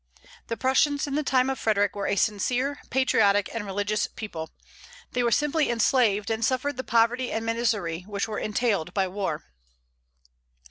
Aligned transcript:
The 0.47 0.57
Prussians 0.57 1.05
in 1.05 1.13
the 1.13 1.21
time 1.21 1.47
of 1.47 1.59
Frederic 1.59 1.95
were 1.95 2.07
a 2.07 2.15
sincere, 2.15 2.79
patriotic, 2.89 3.53
and 3.53 3.67
religious 3.67 4.07
people. 4.07 4.49
They 5.11 5.21
were 5.21 5.29
simply 5.31 5.69
enslaved, 5.69 6.31
and 6.31 6.43
suffered 6.43 6.77
the 6.77 6.83
poverty 6.83 7.31
and 7.31 7.45
misery 7.45 8.05
which 8.07 8.27
were 8.27 8.39
entailed 8.39 8.95
by 8.95 9.07
war. 9.07 9.43